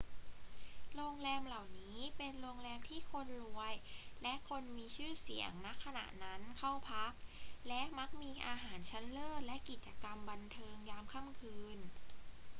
[0.95, 3.73] โรงแรมเหล่านี้เป็นโรงแรมที่คนรวย
[4.21, 7.11] และคนมีชื่อเสียง ณ ขณะนั้นเข้าพัก
[7.67, 11.77] และมักมีอาหารชั้นเลิศและกิจกรรมบันเทิงยามค่ำคืน